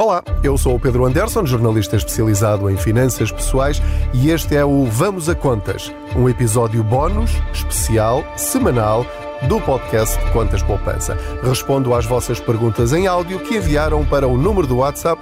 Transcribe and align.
Olá, 0.00 0.22
eu 0.44 0.56
sou 0.56 0.76
o 0.76 0.78
Pedro 0.78 1.04
Anderson, 1.04 1.44
jornalista 1.44 1.96
especializado 1.96 2.70
em 2.70 2.76
finanças 2.76 3.32
pessoais, 3.32 3.82
e 4.14 4.30
este 4.30 4.54
é 4.54 4.64
o 4.64 4.84
Vamos 4.84 5.28
a 5.28 5.34
Contas, 5.34 5.92
um 6.14 6.28
episódio 6.28 6.84
bónus, 6.84 7.32
especial, 7.52 8.22
semanal 8.36 9.04
do 9.48 9.60
podcast 9.60 10.16
Contas 10.32 10.62
Poupança. 10.62 11.18
Respondo 11.42 11.92
às 11.96 12.06
vossas 12.06 12.38
perguntas 12.38 12.92
em 12.92 13.08
áudio 13.08 13.40
que 13.40 13.56
enviaram 13.56 14.06
para 14.06 14.28
o 14.28 14.38
número 14.38 14.68
do 14.68 14.76
WhatsApp 14.76 15.20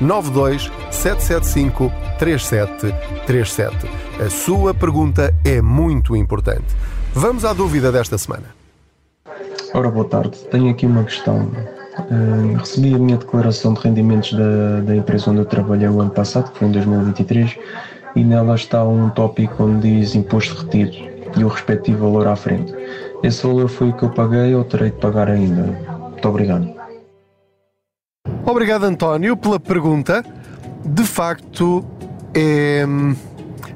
92 0.00 0.72
775 0.90 1.92
3737. 2.18 3.76
A 4.20 4.28
sua 4.28 4.74
pergunta 4.74 5.32
é 5.44 5.62
muito 5.62 6.16
importante. 6.16 6.74
Vamos 7.14 7.44
à 7.44 7.52
dúvida 7.52 7.92
desta 7.92 8.18
semana. 8.18 8.56
Ora, 9.72 9.88
boa 9.88 10.08
tarde. 10.08 10.36
Tenho 10.50 10.68
aqui 10.68 10.84
uma 10.84 11.04
questão. 11.04 11.48
Uh, 11.98 12.56
recebi 12.58 12.94
a 12.94 12.98
minha 12.98 13.16
declaração 13.16 13.72
de 13.72 13.80
rendimentos 13.80 14.32
da, 14.32 14.80
da 14.80 14.96
empresa 14.96 15.30
onde 15.30 15.40
eu 15.40 15.44
trabalhei 15.46 15.88
o 15.88 16.00
ano 16.00 16.10
passado, 16.10 16.52
que 16.52 16.58
foi 16.58 16.68
em 16.68 16.72
2023, 16.72 17.56
e 18.14 18.22
nela 18.22 18.54
está 18.54 18.84
um 18.84 19.08
tópico 19.10 19.64
onde 19.64 20.00
diz 20.00 20.14
imposto 20.14 20.62
retido 20.62 20.96
e 21.36 21.44
o 21.44 21.48
respectivo 21.48 22.10
valor 22.10 22.28
à 22.28 22.36
frente. 22.36 22.74
Esse 23.22 23.46
valor 23.46 23.68
foi 23.68 23.90
o 23.90 23.92
que 23.92 24.02
eu 24.02 24.10
paguei 24.10 24.54
ou 24.54 24.64
terei 24.64 24.90
de 24.90 24.96
pagar 24.98 25.28
ainda? 25.28 25.62
Muito 26.10 26.28
obrigado. 26.28 26.76
Obrigado, 28.44 28.84
António, 28.84 29.36
pela 29.36 29.58
pergunta. 29.58 30.24
De 30.84 31.02
facto, 31.02 31.84
é, 32.34 32.84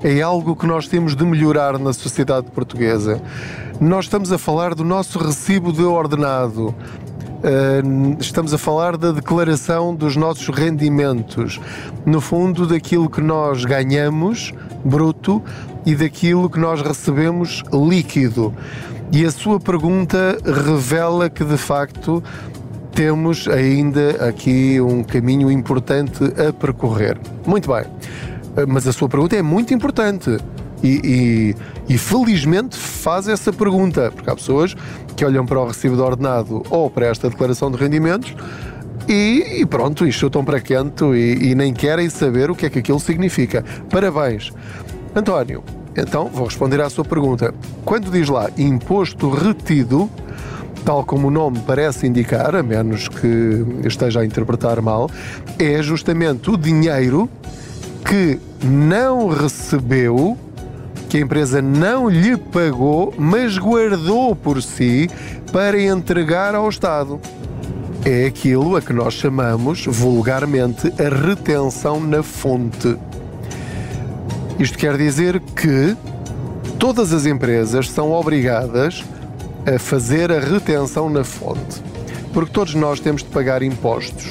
é 0.03 0.23
algo 0.23 0.55
que 0.55 0.67
nós 0.67 0.87
temos 0.89 1.17
de 1.17 1.25
melhorar 1.25 1.79
na 1.79 1.93
sociedade 1.93 2.51
portuguesa. 2.51 3.21
Nós 3.81 4.05
estamos 4.05 4.31
a 4.31 4.39
falar 4.39 4.75
do 4.75 4.85
nosso 4.85 5.19
recibo 5.19 5.73
de 5.73 5.83
ordenado. 5.83 6.75
Uh, 7.41 8.21
estamos 8.21 8.53
a 8.53 8.59
falar 8.59 8.99
da 8.99 9.13
declaração 9.13 9.95
dos 9.95 10.15
nossos 10.15 10.49
rendimentos, 10.49 11.59
no 12.05 12.21
fundo, 12.21 12.67
daquilo 12.67 13.09
que 13.09 13.23
nós 13.23 13.65
ganhamos 13.65 14.53
bruto 14.85 15.43
e 15.87 15.95
daquilo 15.95 16.51
que 16.51 16.59
nós 16.59 16.83
recebemos 16.83 17.63
líquido. 17.73 18.53
E 19.11 19.25
a 19.25 19.31
sua 19.31 19.59
pergunta 19.59 20.37
revela 20.45 21.31
que 21.31 21.43
de 21.43 21.57
facto 21.57 22.23
temos 22.93 23.49
ainda 23.49 24.29
aqui 24.29 24.79
um 24.79 25.03
caminho 25.03 25.51
importante 25.51 26.23
a 26.47 26.53
percorrer. 26.53 27.19
Muito 27.47 27.73
bem, 27.73 27.85
uh, 27.85 28.69
mas 28.69 28.87
a 28.87 28.93
sua 28.93 29.09
pergunta 29.09 29.35
é 29.35 29.43
muito 29.43 29.73
importante. 29.73 30.37
E, 30.83 31.55
e, 31.89 31.95
e, 31.95 31.99
felizmente 31.99 32.77
faz 32.77 33.29
essa 33.29 33.53
pergunta, 33.53 34.11
porque 34.11 34.31
há 34.31 34.35
pessoas 34.35 34.75
que 35.15 35.25
olham 35.25 35.45
para 35.45 35.61
o 35.61 35.67
recibo 35.67 35.95
de 35.95 36.01
ordenado 36.01 36.63
ou 36.71 36.89
para 36.89 37.07
esta 37.07 37.29
declaração 37.29 37.71
de 37.71 37.77
rendimentos 37.77 38.35
e, 39.07 39.61
e 39.61 39.67
pronto, 39.67 40.07
e 40.07 40.13
chutam 40.13 40.45
para 40.45 40.61
quente 40.61 41.05
e, 41.05 41.51
e 41.51 41.55
nem 41.55 41.75
querem 41.75 42.09
saber 42.09 42.51
o 42.51 42.55
que 42.55 42.67
é 42.67 42.71
que 42.71 42.79
aquilo 42.79 43.01
significa. 43.01 43.65
Parabéns. 43.91 44.53
António, 45.15 45.63
então 45.97 46.29
vou 46.29 46.47
responder 46.47 46.81
à 46.81 46.89
sua 46.89 47.05
pergunta. 47.05 47.53
Quando 47.85 48.11
diz 48.11 48.29
lá 48.29 48.49
imposto 48.57 49.29
retido, 49.29 50.09
tal 50.85 51.05
como 51.05 51.29
o 51.29 51.31
nome 51.31 51.59
parece 51.67 52.07
indicar, 52.07 52.55
a 52.55 52.63
menos 52.63 53.09
que 53.09 53.67
esteja 53.85 54.21
a 54.21 54.25
interpretar 54.25 54.81
mal, 54.81 55.11
é 55.59 55.83
justamente 55.83 56.51
o 56.51 56.57
dinheiro 56.57 57.29
que 58.05 58.39
não 58.65 59.29
recebeu 59.29 60.39
que 61.11 61.17
a 61.17 61.21
empresa 61.21 61.61
não 61.61 62.09
lhe 62.09 62.37
pagou, 62.37 63.13
mas 63.19 63.59
guardou 63.59 64.37
por 64.37 64.63
si 64.63 65.11
para 65.53 65.83
entregar 65.83 66.55
ao 66.55 66.69
Estado. 66.69 67.21
É 68.05 68.27
aquilo 68.27 68.77
a 68.77 68.81
que 68.81 68.93
nós 68.93 69.15
chamamos 69.15 69.85
vulgarmente 69.87 70.87
a 71.03 71.27
retenção 71.27 71.99
na 71.99 72.23
fonte. 72.23 72.97
Isto 74.57 74.79
quer 74.79 74.97
dizer 74.97 75.41
que 75.41 75.97
todas 76.79 77.13
as 77.13 77.27
empresas 77.27 77.91
são 77.91 78.13
obrigadas 78.13 79.05
a 79.67 79.81
fazer 79.81 80.31
a 80.31 80.39
retenção 80.39 81.11
na 81.11 81.25
fonte, 81.25 81.83
porque 82.33 82.53
todos 82.53 82.77
nós 82.77 83.01
temos 83.01 83.25
de 83.25 83.31
pagar 83.31 83.65
impostos, 83.65 84.29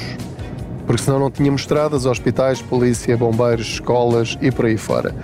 porque 0.86 1.02
senão 1.02 1.18
não 1.18 1.30
tínhamos 1.30 1.60
estradas, 1.60 2.06
hospitais, 2.06 2.62
polícia, 2.62 3.18
bombeiros, 3.18 3.66
escolas 3.66 4.38
e 4.40 4.50
por 4.50 4.64
aí 4.64 4.78
fora. 4.78 5.14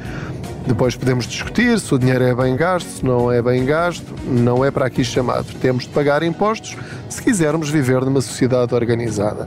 Depois 0.67 0.97
podemos 0.97 1.27
discutir 1.27 1.79
se 1.79 1.95
o 1.95 1.99
dinheiro 1.99 2.25
é 2.25 2.35
bem 2.35 2.57
gasto, 2.57 2.89
se 2.89 3.05
não 3.05 3.31
é 3.31 3.41
bem 3.41 3.65
gasto, 3.65 4.15
não 4.27 4.65
é 4.65 4.71
para 4.71 4.87
aqui 4.87 5.05
chamado. 5.05 5.47
Temos 5.61 5.85
de 5.85 5.91
pagar 5.91 6.25
impostos 6.25 6.77
se 7.09 7.23
quisermos 7.23 7.71
viver 7.71 8.05
numa 8.05 8.21
sociedade 8.21 8.75
organizada. 8.75 9.47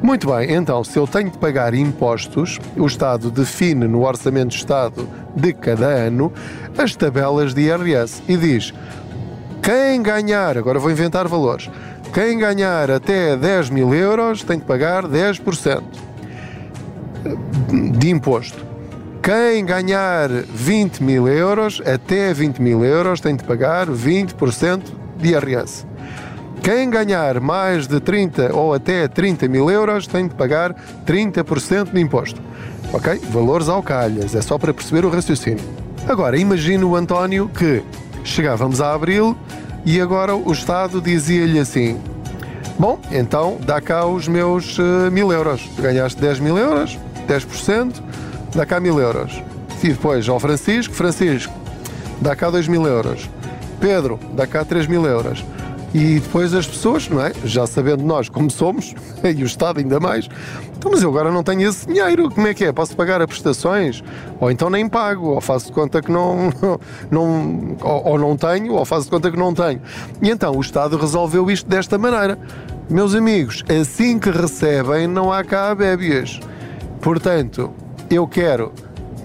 Muito 0.00 0.32
bem, 0.32 0.52
então, 0.52 0.82
se 0.82 0.98
eu 0.98 1.06
tenho 1.06 1.30
de 1.30 1.36
pagar 1.36 1.74
impostos, 1.74 2.58
o 2.76 2.86
Estado 2.86 3.30
define 3.30 3.86
no 3.86 4.06
Orçamento 4.06 4.50
de 4.50 4.56
Estado 4.56 5.06
de 5.34 5.52
cada 5.52 5.86
ano 5.86 6.32
as 6.78 6.94
tabelas 6.94 7.52
de 7.52 7.62
IRS 7.62 8.22
e 8.26 8.36
diz: 8.36 8.72
quem 9.60 10.02
ganhar, 10.02 10.56
agora 10.56 10.78
vou 10.78 10.90
inventar 10.90 11.28
valores, 11.28 11.68
quem 12.14 12.38
ganhar 12.38 12.90
até 12.90 13.36
10 13.36 13.70
mil 13.70 13.92
euros 13.92 14.42
tem 14.42 14.58
de 14.58 14.64
pagar 14.64 15.06
10% 15.06 15.82
de 17.98 18.10
imposto. 18.10 18.69
Quem 19.22 19.66
ganhar 19.66 20.30
20 20.30 21.02
mil 21.02 21.28
euros, 21.28 21.82
até 21.84 22.32
20 22.32 22.58
mil 22.62 22.82
euros, 22.82 23.20
tem 23.20 23.36
de 23.36 23.44
pagar 23.44 23.86
20% 23.86 24.80
de 25.18 25.28
IRS. 25.28 25.86
Quem 26.62 26.88
ganhar 26.88 27.38
mais 27.38 27.86
de 27.86 28.00
30 28.00 28.54
ou 28.54 28.72
até 28.72 29.06
30 29.06 29.46
mil 29.46 29.70
euros 29.70 30.06
tem 30.06 30.26
de 30.26 30.34
pagar 30.34 30.74
30% 31.06 31.92
de 31.92 32.00
imposto. 32.00 32.40
Ok? 32.94 33.20
Valores 33.30 33.68
ao 33.68 33.82
calhas, 33.82 34.34
é 34.34 34.40
só 34.40 34.56
para 34.56 34.72
perceber 34.72 35.04
o 35.04 35.10
raciocínio. 35.10 35.64
Agora, 36.08 36.38
imagine 36.38 36.82
o 36.82 36.96
António 36.96 37.48
que 37.50 37.82
chegávamos 38.24 38.80
a 38.80 38.94
abril 38.94 39.36
e 39.84 40.00
agora 40.00 40.34
o 40.34 40.50
Estado 40.50 40.98
dizia-lhe 40.98 41.58
assim: 41.58 42.00
Bom, 42.78 42.98
então 43.12 43.58
dá 43.66 43.82
cá 43.82 44.06
os 44.06 44.26
meus 44.26 44.78
uh, 44.78 45.10
mil 45.12 45.30
euros. 45.30 45.68
Ganhaste 45.78 46.18
10 46.18 46.40
mil 46.40 46.56
euros, 46.56 46.98
10% 47.28 48.02
dá 48.54 48.66
cá 48.66 48.80
mil 48.80 48.98
euros. 48.98 49.42
E 49.82 49.88
depois 49.88 50.28
ao 50.28 50.38
Francisco, 50.38 50.94
Francisco, 50.94 51.52
dá 52.20 52.36
cá 52.36 52.50
dois 52.50 52.68
mil 52.68 52.86
euros. 52.86 53.28
Pedro, 53.80 54.18
dá 54.34 54.46
cá 54.46 54.64
três 54.64 54.86
mil 54.86 55.06
euros. 55.06 55.44
E 55.92 56.20
depois 56.20 56.54
as 56.54 56.66
pessoas, 56.66 57.08
não 57.08 57.20
é? 57.20 57.32
Já 57.44 57.66
sabendo 57.66 58.04
nós 58.04 58.28
como 58.28 58.50
somos, 58.50 58.94
e 59.24 59.42
o 59.42 59.46
Estado 59.46 59.80
ainda 59.80 59.98
mais, 59.98 60.28
então, 60.80 60.90
mas 60.90 61.02
eu 61.02 61.10
agora 61.10 61.30
não 61.30 61.42
tenho 61.42 61.68
esse 61.68 61.86
dinheiro, 61.86 62.30
como 62.30 62.46
é 62.46 62.54
que 62.54 62.64
é? 62.64 62.72
Posso 62.72 62.96
pagar 62.96 63.20
a 63.20 63.26
prestações? 63.26 64.02
Ou 64.40 64.50
então 64.50 64.70
nem 64.70 64.88
pago, 64.88 65.26
ou 65.26 65.38
faço 65.38 65.66
de 65.66 65.72
conta 65.72 66.00
que 66.00 66.10
não, 66.10 66.50
não 67.10 67.76
ou, 67.82 68.12
ou 68.12 68.18
não 68.18 68.34
tenho, 68.34 68.72
ou 68.72 68.84
faço 68.86 69.04
de 69.04 69.10
conta 69.10 69.30
que 69.30 69.36
não 69.36 69.52
tenho. 69.52 69.82
E 70.22 70.30
então 70.30 70.56
o 70.56 70.60
Estado 70.62 70.96
resolveu 70.96 71.50
isto 71.50 71.68
desta 71.68 71.98
maneira. 71.98 72.38
Meus 72.88 73.14
amigos, 73.14 73.62
assim 73.68 74.18
que 74.18 74.30
recebem, 74.30 75.06
não 75.06 75.30
há 75.30 75.44
cá 75.44 75.74
bébias. 75.74 76.40
Portanto, 77.02 77.70
eu 78.10 78.26
quero 78.26 78.72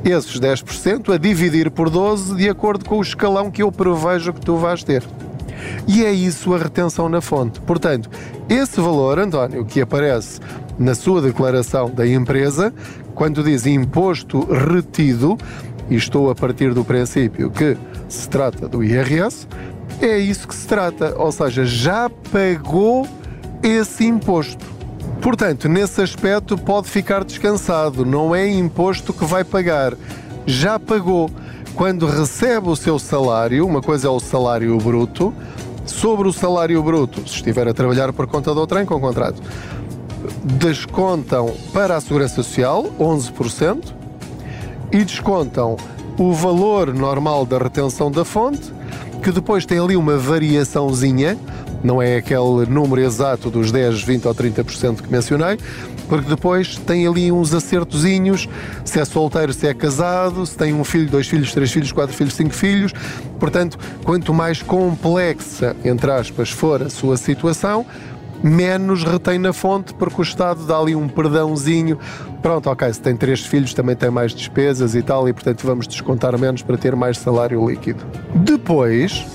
esses 0.03 0.39
10% 0.39 1.13
a 1.13 1.17
dividir 1.17 1.71
por 1.71 1.89
12 1.89 2.35
de 2.35 2.47
acordo 2.47 2.85
com 2.85 2.99
o 2.99 3.01
escalão 3.01 3.49
que 3.49 3.63
eu 3.63 3.71
prevejo 3.71 4.31
que 4.31 4.39
tu 4.39 4.55
vais 4.55 4.83
ter. 4.83 5.03
E 5.87 6.05
é 6.05 6.11
isso 6.11 6.53
a 6.53 6.59
retenção 6.59 7.09
na 7.09 7.21
fonte. 7.21 7.59
Portanto, 7.61 8.09
esse 8.47 8.79
valor, 8.79 9.17
António, 9.17 9.65
que 9.65 9.81
aparece 9.81 10.39
na 10.77 10.93
sua 10.93 11.21
declaração 11.21 11.89
da 11.89 12.07
empresa, 12.07 12.71
quando 13.15 13.43
diz 13.43 13.65
imposto 13.65 14.45
retido, 14.45 15.37
e 15.89 15.95
estou 15.95 16.29
a 16.29 16.35
partir 16.35 16.73
do 16.73 16.83
princípio 16.83 17.49
que 17.49 17.77
se 18.07 18.29
trata 18.29 18.67
do 18.67 18.83
IRS, 18.83 19.47
é 20.01 20.17
isso 20.17 20.47
que 20.47 20.55
se 20.55 20.67
trata, 20.67 21.15
ou 21.17 21.31
seja, 21.31 21.65
já 21.65 22.09
pagou 22.31 23.07
esse 23.63 24.05
imposto. 24.05 24.74
Portanto, 25.25 25.67
nesse 25.67 26.03
aspecto 26.03 26.55
pode 26.55 26.87
ficar 26.87 27.23
descansado, 27.23 28.05
não 28.05 28.35
é 28.35 28.47
imposto 28.47 29.11
que 29.11 29.25
vai 29.25 29.43
pagar, 29.43 29.95
já 30.45 30.77
pagou. 30.77 31.31
Quando 31.73 32.05
recebe 32.05 32.69
o 32.69 32.75
seu 32.75 32.99
salário, 32.99 33.65
uma 33.65 33.81
coisa 33.81 34.07
é 34.07 34.11
o 34.11 34.19
salário 34.19 34.77
bruto, 34.77 35.33
sobre 35.83 36.27
o 36.27 36.31
salário 36.31 36.81
bruto, 36.83 37.27
se 37.27 37.37
estiver 37.37 37.67
a 37.67 37.73
trabalhar 37.73 38.13
por 38.13 38.27
conta 38.27 38.53
de 38.53 38.59
outrem 38.59 38.85
com 38.85 38.99
contrato, 38.99 39.41
descontam 40.43 41.55
para 41.73 41.95
a 41.95 42.01
Segurança 42.01 42.35
Social 42.35 42.83
11% 42.99 43.95
e 44.91 45.03
descontam 45.03 45.75
o 46.19 46.33
valor 46.33 46.93
normal 46.93 47.47
da 47.47 47.57
retenção 47.57 48.11
da 48.11 48.23
fonte, 48.23 48.71
que 49.23 49.31
depois 49.31 49.65
tem 49.65 49.79
ali 49.79 49.97
uma 49.97 50.19
variaçãozinha 50.19 51.35
não 51.85 52.01
é 52.01 52.17
aquele 52.17 52.65
número 52.67 52.99
exato 52.99 53.49
dos 53.49 53.71
10, 53.71 54.01
20 54.01 54.27
ou 54.27 54.35
30% 54.35 55.01
que 55.01 55.11
mencionei, 55.11 55.57
porque 56.09 56.27
depois 56.27 56.77
tem 56.77 57.07
ali 57.07 57.31
uns 57.31 57.53
acertozinhos, 57.53 58.49
se 58.83 58.99
é 58.99 59.05
solteiro, 59.05 59.53
se 59.53 59.67
é 59.67 59.73
casado, 59.73 60.45
se 60.45 60.57
tem 60.57 60.73
um 60.73 60.83
filho, 60.83 61.09
dois 61.09 61.27
filhos, 61.27 61.53
três 61.53 61.71
filhos, 61.71 61.91
quatro 61.91 62.15
filhos, 62.15 62.33
cinco 62.33 62.53
filhos. 62.53 62.91
Portanto, 63.39 63.77
quanto 64.03 64.33
mais 64.33 64.61
complexa, 64.61 65.75
entre 65.85 66.11
aspas, 66.11 66.49
for 66.49 66.81
a 66.81 66.89
sua 66.89 67.17
situação, 67.17 67.85
menos 68.43 69.03
retém 69.03 69.39
na 69.39 69.53
fonte, 69.53 69.93
porque 69.93 70.21
o 70.21 70.23
Estado 70.23 70.65
dá 70.65 70.77
ali 70.77 70.95
um 70.95 71.07
perdãozinho. 71.07 71.97
Pronto, 72.41 72.69
ok, 72.69 72.91
se 72.93 73.01
tem 73.01 73.15
três 73.15 73.45
filhos 73.45 73.73
também 73.73 73.95
tem 73.95 74.09
mais 74.09 74.33
despesas 74.33 74.95
e 74.95 75.01
tal, 75.01 75.27
e 75.29 75.33
portanto 75.33 75.65
vamos 75.65 75.87
descontar 75.87 76.37
menos 76.37 76.61
para 76.61 76.77
ter 76.77 76.95
mais 76.95 77.17
salário 77.17 77.67
líquido. 77.67 78.03
Depois, 78.33 79.25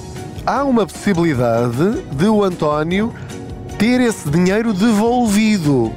há 0.46 0.64
uma 0.64 0.86
possibilidade 0.86 2.02
de 2.12 2.26
o 2.26 2.42
António 2.42 3.12
ter 3.78 4.00
esse 4.00 4.28
dinheiro 4.28 4.72
devolvido. 4.72 5.92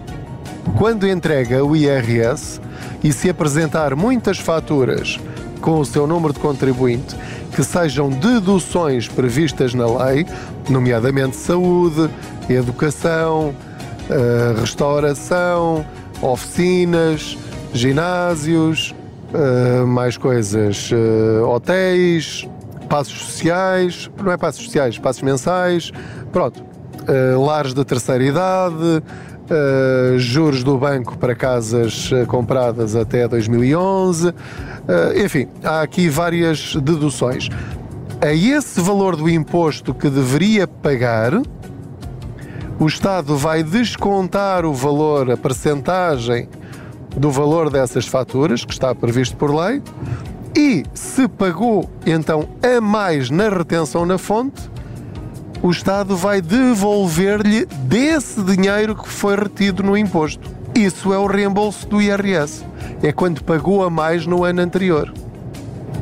Quando 0.78 1.08
entrega 1.08 1.64
o 1.64 1.76
IRS 1.76 2.62
e 3.04 3.12
se 3.12 3.30
apresentar 3.30 3.96
muitas 3.96 4.40
faturas 4.40 5.20
com 5.62 5.80
o 5.80 5.86
seu 5.86 6.08
número 6.08 6.34
de 6.34 6.40
contribuinte 6.40 7.16
que 7.56 7.64
sejam 7.64 8.10
deduções 8.10 9.08
previstas 9.08 9.74
na 9.74 9.86
lei, 9.86 10.26
nomeadamente 10.70 11.36
saúde, 11.36 12.10
educação, 12.50 13.54
uh, 14.10 14.60
restauração, 14.60 15.86
oficinas, 16.22 17.38
ginásios, 17.74 18.96
uh, 19.34 19.86
mais 19.86 20.18
coisas, 20.18 20.92
uh, 20.92 21.48
hotéis, 21.48 22.48
passos 22.94 23.24
sociais, 23.24 24.08
não 24.24 24.32
é 24.32 24.38
passos 24.38 24.66
sociais, 24.66 25.00
passos 25.00 25.24
mensais, 25.24 25.92
pronto, 26.32 26.64
lares 27.44 27.74
de 27.74 27.84
terceira 27.84 28.24
idade, 28.24 29.04
Uh, 29.44 30.18
juros 30.18 30.64
do 30.64 30.78
banco 30.78 31.18
para 31.18 31.36
casas 31.36 32.10
compradas 32.30 32.96
até 32.96 33.28
2011. 33.28 34.30
Uh, 34.30 34.34
enfim, 35.18 35.50
há 35.62 35.82
aqui 35.82 36.08
várias 36.08 36.78
deduções. 36.78 37.50
A 38.22 38.34
esse 38.34 38.80
valor 38.80 39.18
do 39.18 39.30
imposto 39.30 39.94
que 39.94 40.10
deveria 40.10 40.66
pagar, 40.66 41.34
o 42.80 42.88
Estado 42.88 43.36
vai 43.36 43.64
descontar 43.64 44.66
o 44.66 44.74
valor, 44.74 45.30
a 45.30 45.36
percentagem 45.36 46.48
do 47.16 47.30
valor 47.30 47.70
dessas 47.70 48.08
faturas, 48.08 48.64
que 48.64 48.72
está 48.72 48.96
previsto 48.96 49.36
por 49.36 49.54
lei, 49.54 49.82
e 50.56 50.84
se 50.94 51.28
pagou 51.28 51.90
então 52.06 52.48
a 52.62 52.80
mais 52.80 53.30
na 53.30 53.50
retenção 53.50 54.06
na 54.06 54.18
fonte, 54.18 54.70
o 55.62 55.72
Estado 55.72 56.16
vai 56.16 56.42
devolver-lhe 56.42 57.66
desse 57.66 58.42
dinheiro 58.44 58.96
que 58.96 59.10
foi 59.10 59.36
retido 59.36 59.82
no 59.82 59.98
imposto. 59.98 60.52
Isso 60.76 61.14
é 61.14 61.18
o 61.18 61.26
reembolso 61.26 61.88
do 61.88 62.02
IRS. 62.02 62.66
É 63.02 63.12
quando 63.12 63.44
pagou 63.44 63.84
a 63.84 63.90
mais 63.90 64.26
no 64.26 64.44
ano 64.44 64.62
anterior. 64.62 65.14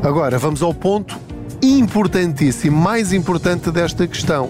Agora 0.02 0.40
vamos 0.40 0.64
ao 0.64 0.74
ponto 0.74 1.18
importantíssimo, 1.62 2.76
mais 2.76 3.14
importante 3.14 3.70
desta 3.70 4.08
questão 4.08 4.50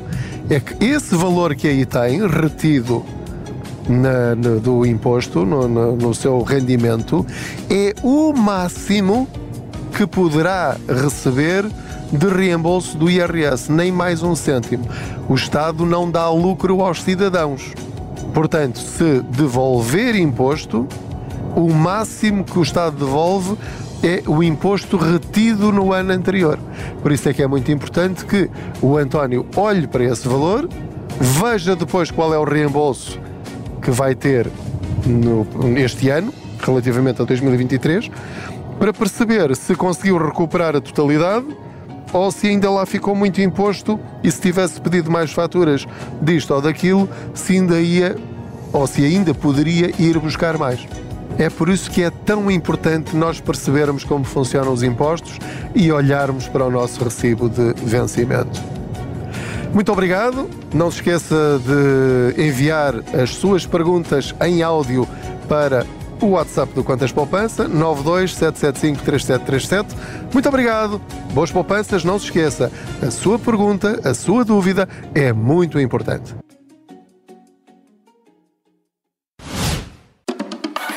é 0.49 0.59
que 0.59 0.83
esse 0.83 1.15
valor 1.15 1.55
que 1.55 1.67
aí 1.67 1.85
tem, 1.85 2.25
retido 2.27 3.05
na, 3.87 4.35
do 4.59 4.85
imposto, 4.85 5.45
no, 5.45 5.67
no, 5.67 5.95
no 5.95 6.13
seu 6.13 6.41
rendimento, 6.41 7.25
é 7.69 7.93
o 8.03 8.33
máximo 8.33 9.27
que 10.01 10.07
poderá 10.07 10.75
receber 10.87 11.63
de 12.11 12.27
reembolso 12.27 12.97
do 12.97 13.07
IRS, 13.07 13.71
nem 13.71 13.91
mais 13.91 14.23
um 14.23 14.35
cêntimo. 14.35 14.83
O 15.29 15.35
Estado 15.35 15.85
não 15.85 16.09
dá 16.09 16.27
lucro 16.27 16.81
aos 16.81 17.03
cidadãos. 17.03 17.71
Portanto, 18.33 18.79
se 18.79 19.19
devolver 19.29 20.15
imposto, 20.15 20.87
o 21.55 21.71
máximo 21.71 22.43
que 22.43 22.57
o 22.57 22.63
Estado 22.63 22.95
devolve 22.97 23.55
é 24.01 24.23
o 24.25 24.41
imposto 24.41 24.97
retido 24.97 25.71
no 25.71 25.93
ano 25.93 26.13
anterior. 26.13 26.57
Por 27.03 27.11
isso 27.11 27.29
é 27.29 27.33
que 27.35 27.43
é 27.43 27.47
muito 27.47 27.71
importante 27.71 28.25
que 28.25 28.49
o 28.81 28.97
António 28.97 29.45
olhe 29.55 29.85
para 29.85 30.03
esse 30.03 30.27
valor, 30.27 30.67
veja 31.19 31.75
depois 31.75 32.09
qual 32.09 32.33
é 32.33 32.39
o 32.39 32.43
reembolso 32.43 33.19
que 33.83 33.91
vai 33.91 34.15
ter 34.15 34.49
no, 35.05 35.45
ano, 36.11 36.33
relativamente 36.59 37.21
a 37.21 37.25
2023, 37.25 38.09
para 38.81 38.91
perceber 38.91 39.55
se 39.55 39.75
conseguiu 39.75 40.17
recuperar 40.17 40.75
a 40.75 40.81
totalidade 40.81 41.45
ou 42.11 42.31
se 42.31 42.47
ainda 42.47 42.67
lá 42.67 42.83
ficou 42.83 43.13
muito 43.13 43.39
imposto 43.39 43.99
e 44.23 44.31
se 44.31 44.41
tivesse 44.41 44.81
pedido 44.81 45.11
mais 45.11 45.31
faturas 45.31 45.85
disto 46.19 46.51
ou 46.51 46.59
daquilo, 46.63 47.07
se 47.31 47.53
ainda 47.53 47.79
ia 47.79 48.15
ou 48.73 48.87
se 48.87 49.05
ainda 49.05 49.35
poderia 49.35 49.93
ir 50.01 50.17
buscar 50.17 50.57
mais. 50.57 50.79
É 51.37 51.47
por 51.47 51.69
isso 51.69 51.91
que 51.91 52.01
é 52.01 52.09
tão 52.09 52.49
importante 52.49 53.15
nós 53.15 53.39
percebermos 53.39 54.03
como 54.03 54.23
funcionam 54.23 54.73
os 54.73 54.81
impostos 54.81 55.37
e 55.75 55.91
olharmos 55.91 56.47
para 56.47 56.65
o 56.65 56.71
nosso 56.71 57.03
recibo 57.03 57.47
de 57.49 57.75
vencimento. 57.83 58.59
Muito 59.71 59.91
obrigado. 59.91 60.49
Não 60.73 60.89
se 60.89 60.97
esqueça 60.97 61.61
de 61.63 62.41
enviar 62.47 62.95
as 63.13 63.29
suas 63.35 63.63
perguntas 63.63 64.33
em 64.41 64.63
áudio 64.63 65.07
para 65.47 65.85
o 66.25 66.31
WhatsApp 66.31 66.73
do 66.73 66.83
Quantas 66.83 67.11
Poupança, 67.11 67.69
927753737. 67.69 69.85
Muito 70.33 70.47
obrigado. 70.47 71.01
Boas 71.33 71.51
poupanças. 71.51 72.03
Não 72.03 72.19
se 72.19 72.25
esqueça, 72.25 72.71
a 73.01 73.11
sua 73.11 73.39
pergunta, 73.39 73.99
a 74.03 74.13
sua 74.13 74.45
dúvida 74.45 74.87
é 75.13 75.33
muito 75.33 75.79
importante. 75.79 76.35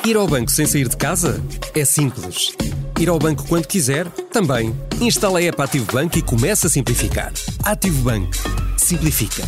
Ir 0.07 0.17
ao 0.17 0.27
banco 0.27 0.51
sem 0.51 0.67
sair 0.67 0.87
de 0.87 0.99
casa? 0.99 1.43
É 1.75 1.83
simples. 1.83 2.55
Ir 3.01 3.09
ao 3.09 3.19
banco 3.19 3.43
quando 3.49 3.67
quiser? 3.67 4.07
Também. 4.31 4.75
Instala 5.01 5.39
a 5.39 5.43
app 5.43 5.63
Ativo 5.63 5.91
Banco 5.91 6.19
e 6.19 6.23
começa 6.23 6.67
a 6.67 6.71
simplificar. 6.71 7.33
Ativo 7.65 8.03
Banco. 8.03 8.31
Simplifica. 8.77 9.45